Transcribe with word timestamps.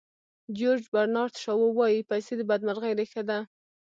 جیورج 0.55 0.83
برنارد 0.93 1.33
شاو 1.43 1.63
وایي 1.77 2.01
پیسې 2.11 2.33
د 2.37 2.41
بدمرغۍ 2.49 2.91
ریښه 2.99 3.21
ده. 3.29 3.39